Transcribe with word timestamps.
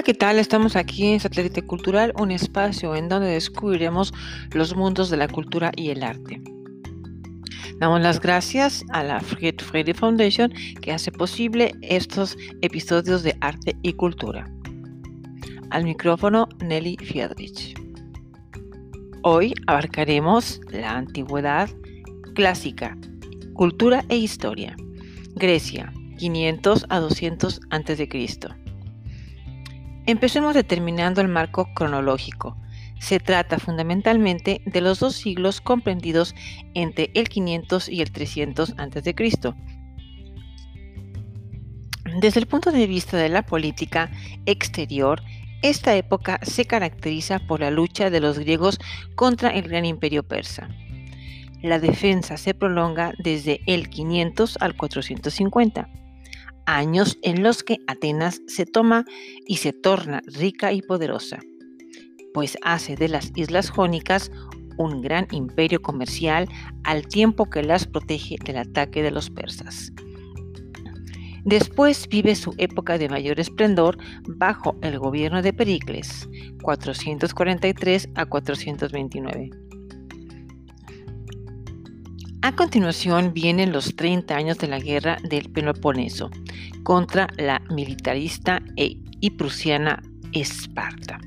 Hola, 0.00 0.06
¿qué 0.06 0.14
tal? 0.14 0.38
Estamos 0.38 0.76
aquí 0.76 1.08
en 1.08 1.20
Satélite 1.20 1.60
Cultural, 1.60 2.14
un 2.18 2.30
espacio 2.30 2.96
en 2.96 3.10
donde 3.10 3.28
descubriremos 3.28 4.14
los 4.50 4.74
mundos 4.74 5.10
de 5.10 5.18
la 5.18 5.28
cultura 5.28 5.72
y 5.76 5.90
el 5.90 6.02
arte. 6.02 6.40
Damos 7.76 8.00
las 8.00 8.18
gracias 8.18 8.82
a 8.94 9.04
la 9.04 9.20
Fried 9.20 9.56
Friede 9.60 9.92
Foundation 9.92 10.54
que 10.80 10.92
hace 10.92 11.12
posible 11.12 11.72
estos 11.82 12.38
episodios 12.62 13.22
de 13.22 13.36
arte 13.42 13.76
y 13.82 13.92
cultura. 13.92 14.50
Al 15.68 15.84
micrófono 15.84 16.48
Nelly 16.64 16.96
Fiedrich. 16.96 17.74
Hoy 19.22 19.52
abarcaremos 19.66 20.62
la 20.70 20.96
antigüedad 20.96 21.68
clásica, 22.34 22.96
cultura 23.52 24.02
e 24.08 24.16
historia. 24.16 24.74
Grecia, 25.34 25.92
500 26.16 26.86
a 26.88 27.00
200 27.00 27.60
a.C. 27.68 28.08
Empecemos 30.06 30.54
determinando 30.54 31.20
el 31.20 31.28
marco 31.28 31.68
cronológico. 31.74 32.56
Se 32.98 33.20
trata 33.20 33.58
fundamentalmente 33.58 34.62
de 34.66 34.80
los 34.80 35.00
dos 35.00 35.14
siglos 35.14 35.60
comprendidos 35.60 36.34
entre 36.74 37.10
el 37.14 37.28
500 37.28 37.88
y 37.88 38.02
el 38.02 38.10
300 38.10 38.74
a.C. 38.78 39.14
Desde 42.20 42.40
el 42.40 42.46
punto 42.46 42.72
de 42.72 42.86
vista 42.86 43.16
de 43.16 43.28
la 43.28 43.42
política 43.42 44.10
exterior, 44.46 45.22
esta 45.62 45.94
época 45.94 46.40
se 46.42 46.64
caracteriza 46.64 47.38
por 47.38 47.60
la 47.60 47.70
lucha 47.70 48.10
de 48.10 48.20
los 48.20 48.38
griegos 48.38 48.78
contra 49.14 49.50
el 49.50 49.68
gran 49.68 49.84
imperio 49.84 50.22
persa. 50.22 50.68
La 51.62 51.78
defensa 51.78 52.38
se 52.38 52.54
prolonga 52.54 53.12
desde 53.18 53.60
el 53.66 53.90
500 53.90 54.56
al 54.60 54.76
450 54.76 55.99
años 56.66 57.18
en 57.22 57.42
los 57.42 57.62
que 57.62 57.78
Atenas 57.86 58.42
se 58.46 58.66
toma 58.66 59.04
y 59.46 59.56
se 59.56 59.72
torna 59.72 60.22
rica 60.26 60.72
y 60.72 60.82
poderosa, 60.82 61.40
pues 62.34 62.56
hace 62.62 62.96
de 62.96 63.08
las 63.08 63.32
islas 63.36 63.70
jónicas 63.70 64.30
un 64.76 65.02
gran 65.02 65.26
imperio 65.30 65.82
comercial 65.82 66.48
al 66.84 67.06
tiempo 67.06 67.50
que 67.50 67.62
las 67.62 67.86
protege 67.86 68.36
del 68.44 68.56
ataque 68.56 69.02
de 69.02 69.10
los 69.10 69.30
persas. 69.30 69.92
Después 71.44 72.06
vive 72.08 72.34
su 72.34 72.54
época 72.58 72.98
de 72.98 73.08
mayor 73.08 73.40
esplendor 73.40 73.98
bajo 74.26 74.76
el 74.82 74.98
gobierno 74.98 75.42
de 75.42 75.52
Pericles, 75.52 76.28
443 76.62 78.10
a 78.14 78.26
429. 78.26 79.69
A 82.42 82.56
continuación 82.56 83.34
vienen 83.34 83.70
los 83.70 83.96
30 83.96 84.34
años 84.34 84.56
de 84.56 84.66
la 84.66 84.78
guerra 84.78 85.18
del 85.22 85.50
Peloponeso 85.50 86.30
contra 86.82 87.28
la 87.36 87.60
militarista 87.70 88.62
e 88.76 88.96
y 89.20 89.30
prusiana 89.30 90.02
Esparta, 90.32 91.20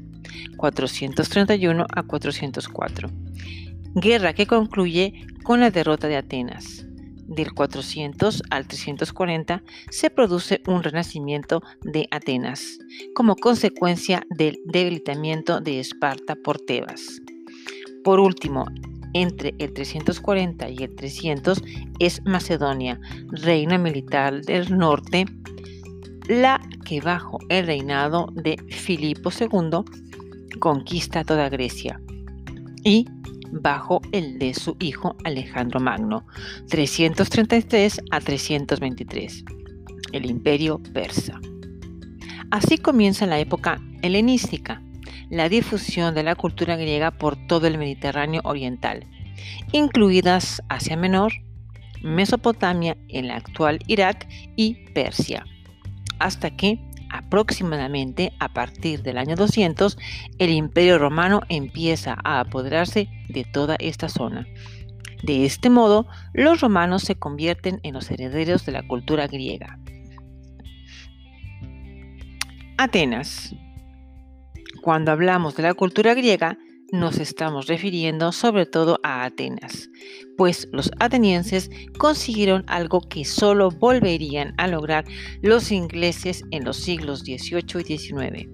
431 0.57 1.85
a 1.87 2.03
404. 2.03 3.09
Guerra 3.93 4.33
que 4.33 4.47
concluye 4.47 5.27
con 5.43 5.59
la 5.59 5.69
derrota 5.69 6.07
de 6.07 6.17
Atenas. 6.17 6.87
Del 7.27 7.53
400 7.53 8.41
al 8.49 8.67
340 8.67 9.61
se 9.91 10.09
produce 10.09 10.61
un 10.65 10.81
renacimiento 10.81 11.61
de 11.83 12.07
Atenas, 12.09 12.79
como 13.13 13.35
consecuencia 13.35 14.25
del 14.31 14.57
debilitamiento 14.65 15.61
de 15.61 15.79
Esparta 15.79 16.35
por 16.35 16.59
Tebas. 16.59 17.21
Por 18.03 18.19
último, 18.19 18.65
entre 19.13 19.53
el 19.59 19.73
340 19.73 20.69
y 20.69 20.77
el 20.83 20.95
300 20.95 21.61
es 21.99 22.21
Macedonia, 22.25 22.99
reina 23.29 23.77
militar 23.77 24.41
del 24.41 24.77
norte, 24.77 25.25
la 26.27 26.61
que 26.85 27.01
bajo 27.01 27.39
el 27.49 27.65
reinado 27.65 28.27
de 28.33 28.57
Filipo 28.69 29.29
II 29.29 29.83
conquista 30.59 31.23
toda 31.23 31.49
Grecia 31.49 31.99
y 32.83 33.05
bajo 33.51 34.01
el 34.11 34.39
de 34.39 34.53
su 34.53 34.75
hijo 34.79 35.15
Alejandro 35.23 35.79
Magno, 35.79 36.25
333 36.69 38.01
a 38.11 38.19
323, 38.19 39.45
el 40.11 40.25
imperio 40.25 40.81
persa. 40.93 41.39
Así 42.51 42.77
comienza 42.77 43.25
la 43.25 43.39
época 43.39 43.79
helenística, 44.01 44.81
la 45.33 45.49
difusión 45.49 46.13
de 46.13 46.21
la 46.21 46.35
cultura 46.35 46.75
griega 46.75 47.09
por 47.09 47.35
todo 47.47 47.65
el 47.65 47.79
Mediterráneo 47.79 48.41
oriental, 48.43 49.07
incluidas 49.71 50.61
Asia 50.69 50.95
Menor, 50.95 51.33
Mesopotamia, 52.03 52.95
el 53.09 53.31
actual 53.31 53.79
Irak 53.87 54.27
y 54.55 54.75
Persia, 54.93 55.43
hasta 56.19 56.51
que 56.51 56.79
aproximadamente 57.09 58.31
a 58.39 58.53
partir 58.53 59.01
del 59.01 59.17
año 59.17 59.35
200 59.35 59.97
el 60.37 60.51
Imperio 60.51 60.99
Romano 60.99 61.41
empieza 61.49 62.15
a 62.23 62.39
apoderarse 62.39 63.09
de 63.29 63.43
toda 63.43 63.75
esta 63.79 64.09
zona. 64.09 64.45
De 65.23 65.45
este 65.45 65.71
modo, 65.71 66.05
los 66.33 66.61
romanos 66.61 67.01
se 67.01 67.15
convierten 67.15 67.79
en 67.81 67.95
los 67.95 68.11
herederos 68.11 68.67
de 68.67 68.71
la 68.73 68.85
cultura 68.85 69.25
griega. 69.25 69.79
Atenas, 72.77 73.55
cuando 74.83 75.13
hablamos 75.13 75.55
de 75.55 75.63
la 75.63 75.73
cultura 75.73 76.13
griega, 76.13 76.57
nos 76.91 77.17
estamos 77.17 77.67
refiriendo 77.67 78.33
sobre 78.33 78.65
todo 78.65 78.99
a 79.01 79.23
Atenas, 79.23 79.89
pues 80.37 80.67
los 80.73 80.91
atenienses 80.99 81.71
consiguieron 81.97 82.65
algo 82.67 82.99
que 82.99 83.23
solo 83.23 83.71
volverían 83.71 84.53
a 84.57 84.67
lograr 84.67 85.05
los 85.41 85.71
ingleses 85.71 86.43
en 86.51 86.65
los 86.65 86.75
siglos 86.75 87.21
XVIII 87.21 87.81
y 87.87 87.97
XIX, 87.97 88.49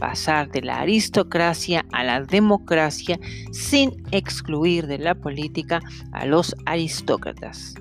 pasar 0.00 0.50
de 0.50 0.62
la 0.62 0.80
aristocracia 0.80 1.84
a 1.92 2.04
la 2.04 2.22
democracia 2.22 3.20
sin 3.52 4.02
excluir 4.12 4.86
de 4.86 4.98
la 4.98 5.14
política 5.14 5.80
a 6.12 6.24
los 6.24 6.56
aristócratas. 6.64 7.74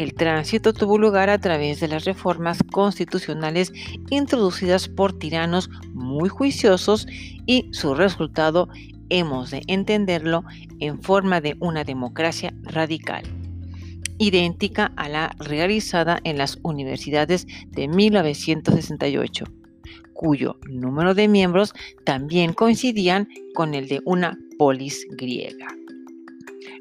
El 0.00 0.14
tránsito 0.14 0.72
tuvo 0.72 0.96
lugar 0.96 1.28
a 1.28 1.36
través 1.36 1.78
de 1.78 1.86
las 1.86 2.06
reformas 2.06 2.62
constitucionales 2.72 3.70
introducidas 4.08 4.88
por 4.88 5.12
tiranos 5.12 5.68
muy 5.92 6.30
juiciosos 6.30 7.06
y 7.44 7.68
su 7.72 7.94
resultado 7.94 8.70
hemos 9.10 9.50
de 9.50 9.60
entenderlo 9.66 10.42
en 10.78 11.02
forma 11.02 11.42
de 11.42 11.54
una 11.60 11.84
democracia 11.84 12.54
radical, 12.62 13.24
idéntica 14.16 14.90
a 14.96 15.10
la 15.10 15.36
realizada 15.38 16.18
en 16.24 16.38
las 16.38 16.58
universidades 16.62 17.46
de 17.66 17.86
1968, 17.86 19.44
cuyo 20.14 20.56
número 20.66 21.12
de 21.12 21.28
miembros 21.28 21.74
también 22.04 22.54
coincidían 22.54 23.28
con 23.54 23.74
el 23.74 23.86
de 23.86 24.00
una 24.06 24.38
polis 24.56 25.06
griega. 25.10 25.66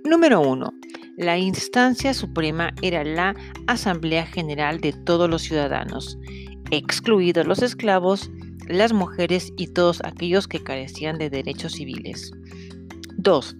Número 0.03 0.41
1 0.41 0.73
la 1.19 1.37
instancia 1.37 2.13
suprema 2.13 2.73
era 2.81 3.03
la 3.03 3.35
Asamblea 3.67 4.25
General 4.25 4.79
de 4.79 4.93
todos 4.93 5.29
los 5.29 5.41
ciudadanos, 5.41 6.17
excluidos 6.71 7.45
los 7.45 7.61
esclavos, 7.61 8.31
las 8.69 8.93
mujeres 8.93 9.51
y 9.57 9.67
todos 9.67 10.01
aquellos 10.05 10.47
que 10.47 10.63
carecían 10.63 11.17
de 11.17 11.29
derechos 11.29 11.73
civiles. 11.73 12.31
2. 13.17 13.57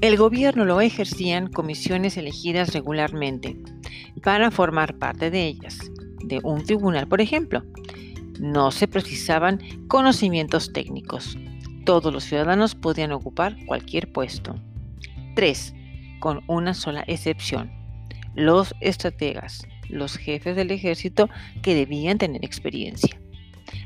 El 0.00 0.16
gobierno 0.16 0.64
lo 0.64 0.80
ejercían 0.80 1.48
comisiones 1.48 2.16
elegidas 2.16 2.72
regularmente 2.72 3.62
para 4.22 4.50
formar 4.50 4.96
parte 4.96 5.30
de 5.30 5.48
ellas, 5.48 5.78
de 6.24 6.40
un 6.44 6.64
tribunal, 6.64 7.06
por 7.08 7.20
ejemplo. 7.20 7.62
No 8.40 8.70
se 8.70 8.88
precisaban 8.88 9.60
conocimientos 9.86 10.72
técnicos. 10.72 11.36
Todos 11.84 12.12
los 12.12 12.24
ciudadanos 12.24 12.74
podían 12.74 13.10
ocupar 13.12 13.56
cualquier 13.66 14.12
puesto. 14.12 14.54
3. 15.34 15.74
Con 16.20 16.42
una 16.46 16.74
sola 16.74 17.02
excepción. 17.08 17.72
Los 18.34 18.74
estrategas, 18.80 19.66
los 19.88 20.16
jefes 20.16 20.54
del 20.54 20.70
ejército 20.70 21.28
que 21.62 21.74
debían 21.74 22.18
tener 22.18 22.44
experiencia. 22.44 23.20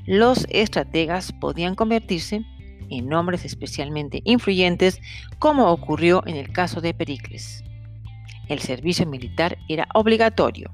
Los 0.05 0.47
estrategas 0.51 1.33
podían 1.33 1.75
convertirse 1.75 2.45
en 2.91 3.13
hombres 3.13 3.45
especialmente 3.45 4.21
influyentes, 4.25 5.01
como 5.39 5.71
ocurrió 5.71 6.23
en 6.27 6.37
el 6.37 6.53
caso 6.53 6.81
de 6.81 6.95
Pericles. 6.95 7.65
El 8.49 8.61
servicio 8.61 9.07
militar 9.07 9.59
era 9.69 9.89
obligatorio. 9.95 10.71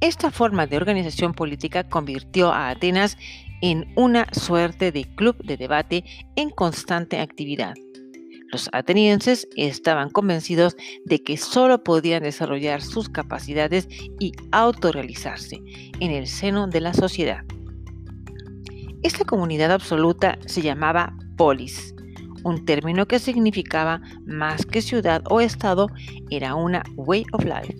Esta 0.00 0.30
forma 0.30 0.66
de 0.66 0.76
organización 0.76 1.34
política 1.34 1.88
convirtió 1.88 2.52
a 2.52 2.70
Atenas 2.70 3.18
en 3.60 3.92
una 3.96 4.26
suerte 4.32 4.92
de 4.92 5.04
club 5.14 5.36
de 5.44 5.56
debate 5.56 6.04
en 6.36 6.50
constante 6.50 7.18
actividad. 7.18 7.74
Los 8.50 8.70
atenienses 8.72 9.46
estaban 9.56 10.08
convencidos 10.08 10.76
de 11.04 11.22
que 11.22 11.36
solo 11.36 11.84
podían 11.84 12.22
desarrollar 12.22 12.80
sus 12.80 13.08
capacidades 13.08 13.88
y 14.18 14.32
autorrealizarse 14.52 15.60
en 16.00 16.10
el 16.10 16.26
seno 16.26 16.66
de 16.66 16.80
la 16.80 16.94
sociedad. 16.94 17.44
Esta 19.02 19.24
comunidad 19.24 19.70
absoluta 19.70 20.38
se 20.46 20.62
llamaba 20.62 21.14
polis, 21.36 21.94
un 22.42 22.64
término 22.64 23.06
que 23.06 23.18
significaba 23.18 24.00
más 24.26 24.64
que 24.64 24.80
ciudad 24.80 25.22
o 25.28 25.40
estado, 25.40 25.88
era 26.30 26.54
una 26.54 26.82
way 26.96 27.24
of 27.32 27.44
life. 27.44 27.76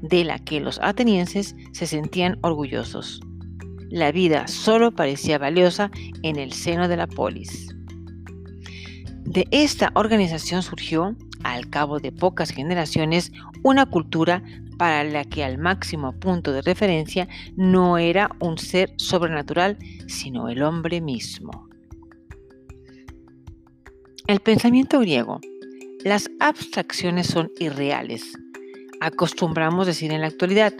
de 0.00 0.22
la 0.22 0.38
que 0.38 0.60
los 0.60 0.78
atenienses 0.80 1.56
se 1.72 1.84
sentían 1.84 2.38
orgullosos. 2.42 3.20
La 3.90 4.12
vida 4.12 4.46
solo 4.48 4.92
parecía 4.92 5.38
valiosa 5.38 5.90
en 6.22 6.36
el 6.36 6.52
seno 6.52 6.88
de 6.88 6.96
la 6.96 7.06
polis. 7.06 7.74
De 9.24 9.46
esta 9.50 9.92
organización 9.94 10.62
surgió, 10.62 11.16
al 11.42 11.68
cabo 11.68 11.98
de 11.98 12.12
pocas 12.12 12.50
generaciones, 12.50 13.32
una 13.62 13.86
cultura 13.86 14.42
para 14.78 15.04
la 15.04 15.24
que 15.24 15.44
al 15.44 15.58
máximo 15.58 16.12
punto 16.12 16.52
de 16.52 16.62
referencia 16.62 17.28
no 17.56 17.98
era 17.98 18.30
un 18.40 18.58
ser 18.58 18.92
sobrenatural, 18.96 19.76
sino 20.06 20.48
el 20.48 20.62
hombre 20.62 21.00
mismo. 21.00 21.68
El 24.26 24.40
pensamiento 24.40 25.00
griego. 25.00 25.40
Las 26.04 26.30
abstracciones 26.38 27.26
son 27.26 27.50
irreales. 27.58 28.38
Acostumbramos 29.00 29.86
decir 29.86 30.12
en 30.12 30.20
la 30.20 30.28
actualidad, 30.28 30.74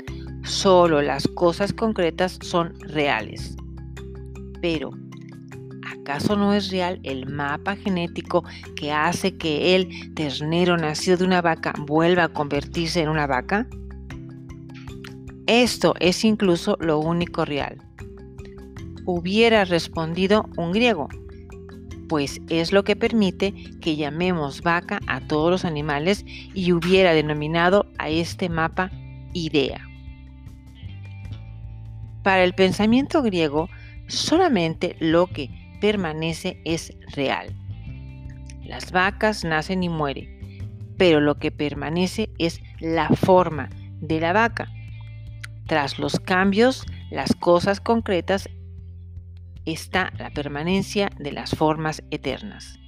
solo 0.49 1.03
las 1.03 1.29
cosas 1.29 1.73
concretas 1.73 2.39
son 2.43 2.75
reales. 2.81 3.57
Pero, 4.61 4.91
¿acaso 5.97 6.37
no 6.37 6.55
es 6.55 6.71
real 6.71 7.01
el 7.03 7.27
mapa 7.27 7.77
genético 7.77 8.45
que 8.75 8.93
hace 8.93 9.37
que 9.37 9.77
el 9.77 10.15
ternero 10.15 10.77
nacido 10.77 11.19
de 11.19 11.25
una 11.25 11.43
vaca 11.43 11.75
vuelva 11.79 12.25
a 12.25 12.29
convertirse 12.33 13.03
en 13.03 13.09
una 13.09 13.27
vaca? 13.27 13.69
Esto 15.47 15.95
es 16.01 16.25
incluso 16.25 16.77
lo 16.81 16.99
único 16.99 17.45
real. 17.45 17.79
Hubiera 19.05 19.65
respondido 19.65 20.49
un 20.57 20.73
griego, 20.73 21.09
pues 22.09 22.41
es 22.49 22.73
lo 22.73 22.85
que 22.85 22.97
permite 22.97 23.55
que 23.81 23.97
llamemos 23.97 24.63
vaca 24.63 25.01
a 25.07 25.21
todos 25.21 25.51
los 25.51 25.65
animales 25.65 26.25
y 26.27 26.73
hubiera 26.73 27.13
denominado 27.13 27.87
a 27.99 28.11
este 28.11 28.49
mapa 28.49 28.91
idea. 29.33 29.88
Para 32.29 32.45
el 32.45 32.53
pensamiento 32.53 33.23
griego, 33.23 33.71
solamente 34.07 34.97
lo 35.01 35.29
que 35.29 35.49
permanece 35.81 36.61
es 36.67 36.93
real. 37.17 37.57
Las 38.67 38.93
vacas 38.93 39.45
nacen 39.45 39.83
y 39.83 39.89
mueren, 39.89 40.59
pero 40.99 41.23
lo 41.23 41.39
que 41.39 41.51
permanece 41.51 42.29
es 42.37 42.61
la 42.81 43.09
forma 43.09 43.71
de 44.03 44.21
la 44.21 44.35
vaca. 44.35 44.71
Tras 45.67 45.99
los 45.99 46.21
cambios, 46.21 46.85
las 47.11 47.35
cosas 47.35 47.81
concretas 47.81 48.51
está 49.65 50.13
la 50.19 50.29
permanencia 50.29 51.09
de 51.19 51.33
las 51.33 51.53
formas 51.53 52.03
eternas. 52.11 52.79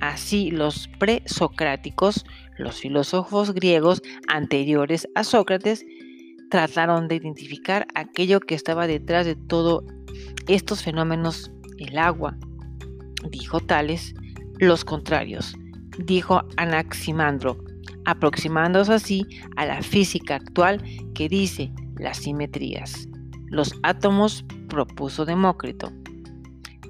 Así 0.00 0.52
los 0.52 0.86
presocráticos, 1.00 2.24
los 2.56 2.80
filósofos 2.80 3.54
griegos 3.54 4.02
anteriores 4.28 5.08
a 5.16 5.24
Sócrates, 5.24 5.84
trataron 6.50 7.08
de 7.08 7.16
identificar 7.16 7.86
aquello 7.94 8.40
que 8.40 8.54
estaba 8.54 8.86
detrás 8.86 9.26
de 9.26 9.36
todos 9.36 9.84
estos 10.46 10.82
fenómenos, 10.82 11.50
el 11.78 11.98
agua. 11.98 12.36
Dijo 13.30 13.60
Tales, 13.60 14.14
los 14.58 14.84
contrarios, 14.84 15.54
dijo 15.98 16.42
Anaximandro, 16.56 17.58
aproximándose 18.04 18.94
así 18.94 19.26
a 19.56 19.66
la 19.66 19.82
física 19.82 20.36
actual 20.36 20.82
que 21.14 21.28
dice 21.28 21.72
las 21.98 22.18
simetrías. 22.18 23.08
Los 23.46 23.74
átomos 23.82 24.44
propuso 24.68 25.24
Demócrito. 25.24 25.92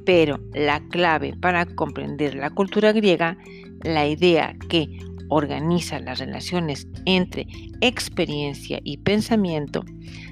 Pero 0.04 0.40
la 0.54 0.80
clave 0.88 1.34
para 1.40 1.66
comprender 1.66 2.34
la 2.34 2.50
cultura 2.50 2.92
griega, 2.92 3.36
la 3.82 4.06
idea 4.06 4.56
que 4.68 4.98
organiza 5.28 6.00
las 6.00 6.18
relaciones 6.18 6.86
entre 7.04 7.46
experiencia 7.80 8.80
y 8.84 8.98
pensamiento, 8.98 9.84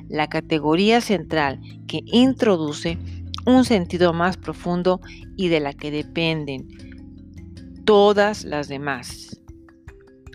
la 0.08 0.28
categoría 0.28 1.00
central 1.00 1.60
que 1.86 2.00
introduce 2.06 2.98
un 3.46 3.64
sentido 3.64 4.12
más 4.12 4.36
profundo 4.36 5.00
y 5.36 5.48
de 5.48 5.60
la 5.60 5.72
que 5.72 5.90
dependen 5.90 6.66
todas 7.84 8.44
las 8.44 8.68
demás. 8.68 9.40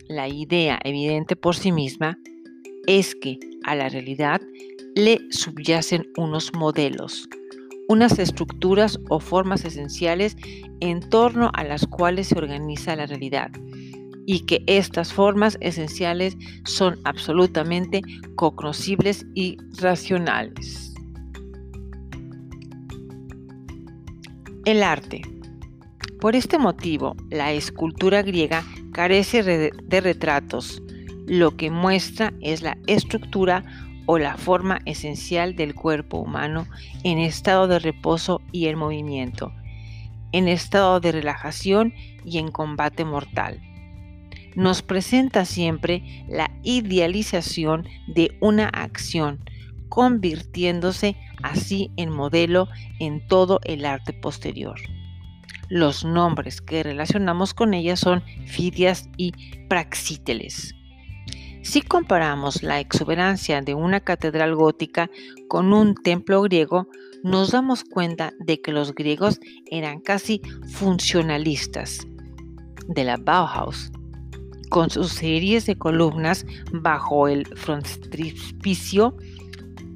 La 0.08 0.28
idea 0.28 0.80
evidente 0.84 1.36
por 1.36 1.56
sí 1.56 1.72
misma 1.72 2.18
es 2.88 3.16
que 3.16 3.40
a 3.66 3.76
la 3.76 3.90
realidad 3.90 4.42
le 4.96 5.20
subyacen 5.30 6.08
unos 6.18 6.54
modelos, 6.54 7.30
unas 7.88 8.18
estructuras 8.20 9.00
o 9.10 9.20
formas 9.20 9.66
esenciales 9.66 10.36
en 10.80 11.02
torno 11.02 11.52
a 11.54 11.64
las 11.64 11.86
cuales 11.86 12.28
se 12.28 12.38
organiza 12.38 12.96
la 12.96 13.06
realidad 13.06 13.52
y 14.26 14.42
que 14.42 14.64
estas 14.68 15.14
formas 15.14 15.58
esenciales 15.62 16.38
son 16.66 17.00
absolutamente 17.04 18.02
cognoscibles 18.36 19.26
y 19.34 19.58
racionales. 19.80 20.94
El 24.66 24.84
arte. 24.84 25.22
Por 26.20 26.36
este 26.36 26.60
motivo, 26.60 27.16
la 27.32 27.52
escultura 27.52 28.22
griega 28.22 28.64
carece 28.94 29.42
de 29.44 30.02
retratos, 30.02 30.84
lo 31.26 31.56
que 31.58 31.72
muestra 31.72 32.34
es 32.42 32.62
la 32.62 32.78
estructura 32.86 33.64
o 34.06 34.18
la 34.18 34.38
forma 34.38 34.80
esencial 34.86 35.56
del 35.56 35.74
cuerpo 35.74 36.18
humano 36.18 36.68
en 37.04 37.18
estado 37.18 37.68
de 37.68 37.80
reposo 37.80 38.42
y 38.52 38.68
en 38.68 38.78
movimiento, 38.78 39.54
en 40.32 40.48
estado 40.48 41.00
de 41.00 41.12
relajación 41.12 41.94
y 42.26 42.40
en 42.40 42.52
combate 42.52 43.06
mortal. 43.06 43.62
Nos 44.56 44.82
presenta 44.82 45.46
siempre 45.46 46.26
la 46.28 46.52
idealización 46.64 47.88
de 48.08 48.38
una 48.42 48.68
acción, 48.68 49.40
convirtiéndose 49.90 51.16
así 51.42 51.92
en 51.98 52.10
modelo 52.10 52.68
en 53.00 53.26
todo 53.28 53.60
el 53.64 53.86
arte 53.86 54.14
posterior. 54.14 54.80
Los 55.70 56.04
nombres 56.04 56.62
que 56.62 56.84
relacionamos 56.84 57.54
con 57.54 57.74
ella 57.74 57.96
son 57.96 58.24
Fidias 58.46 59.10
y 59.16 59.32
Praxíteles. 59.70 60.76
Si 61.64 61.82
comparamos 61.82 62.64
la 62.64 62.80
exuberancia 62.80 63.62
de 63.62 63.74
una 63.76 64.02
catedral 64.02 64.56
gótica 64.56 65.10
con 65.48 65.74
un 65.74 65.96
templo 65.96 66.42
griego, 66.42 66.88
nos 67.24 67.52
damos 67.52 67.84
cuenta 67.84 68.34
de 68.40 68.60
que 68.62 68.72
los 68.72 68.96
griegos 68.96 69.40
eran 69.68 70.02
casi 70.02 70.42
funcionalistas 70.68 72.00
de 72.88 73.04
la 73.04 73.18
Bauhaus, 73.18 73.92
con 74.72 74.90
sus 74.90 75.10
series 75.10 75.66
de 75.66 75.78
columnas 75.78 76.46
bajo 76.72 77.28
el 77.28 77.46
frontispicio 77.58 79.18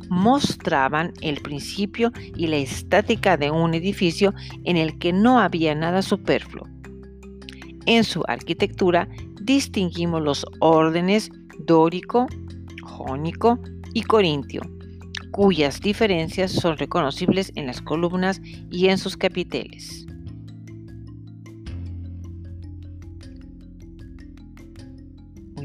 mostraban 0.09 1.13
el 1.21 1.41
principio 1.41 2.11
y 2.35 2.47
la 2.47 2.57
estática 2.57 3.37
de 3.37 3.51
un 3.51 3.73
edificio 3.73 4.33
en 4.65 4.75
el 4.75 4.99
que 4.99 5.13
no 5.13 5.39
había 5.39 5.73
nada 5.75 6.01
superfluo. 6.01 6.67
En 7.85 8.03
su 8.03 8.21
arquitectura 8.27 9.07
distinguimos 9.41 10.21
los 10.21 10.45
órdenes 10.59 11.31
dórico, 11.59 12.27
jónico 12.83 13.57
y 13.93 14.01
corintio, 14.01 14.61
cuyas 15.31 15.79
diferencias 15.79 16.51
son 16.51 16.77
reconocibles 16.77 17.53
en 17.55 17.67
las 17.67 17.81
columnas 17.81 18.41
y 18.69 18.89
en 18.89 18.97
sus 18.97 19.15
capiteles. 19.15 20.05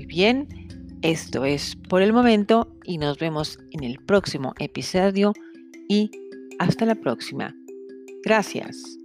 Bien, 0.06 0.48
esto 1.02 1.44
es 1.44 1.76
por 1.88 2.02
el 2.02 2.12
momento 2.12 2.76
y 2.84 2.98
nos 2.98 3.18
vemos 3.18 3.58
en 3.72 3.84
el 3.84 3.98
próximo 3.98 4.54
episodio 4.58 5.32
y 5.88 6.10
hasta 6.58 6.84
la 6.84 6.94
próxima. 6.94 7.54
Gracias. 8.22 8.98